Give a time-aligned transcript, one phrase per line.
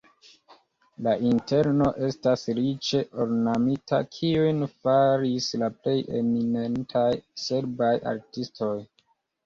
[1.07, 7.09] La interno estas riĉe ornamita, kiujn faris la plej eminentaj
[7.47, 8.77] serbaj artistoj.